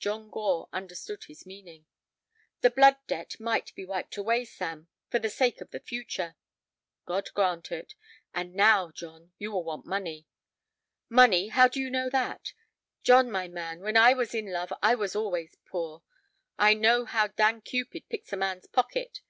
John 0.00 0.28
Gore 0.28 0.68
understood 0.72 1.26
his 1.28 1.46
meaning. 1.46 1.86
"The 2.62 2.70
blood 2.70 2.96
debt 3.06 3.38
might 3.38 3.72
be 3.76 3.84
wiped 3.84 4.16
away, 4.16 4.44
Sam, 4.44 4.88
for 5.08 5.20
the 5.20 5.30
sake 5.30 5.60
of 5.60 5.70
the 5.70 5.78
future." 5.78 6.34
"God 7.04 7.30
grant 7.32 7.70
it. 7.70 7.94
And 8.34 8.54
now, 8.54 8.90
John, 8.90 9.30
you 9.38 9.52
will 9.52 9.62
want 9.62 9.86
money." 9.86 10.26
"Money! 11.08 11.46
How 11.46 11.68
do 11.68 11.78
you 11.78 11.90
know 11.90 12.10
that?" 12.10 12.54
"John, 13.04 13.30
my 13.30 13.46
man, 13.46 13.78
when 13.82 13.96
I 13.96 14.14
was 14.14 14.34
in 14.34 14.50
love 14.50 14.72
I 14.82 14.96
was 14.96 15.14
always 15.14 15.56
poor. 15.64 16.02
I 16.58 16.74
know 16.74 17.04
how 17.04 17.28
Dan 17.28 17.60
Cupid 17.60 18.08
picks 18.08 18.32
a 18.32 18.36
man's 18.36 18.66
pocket. 18.66 19.20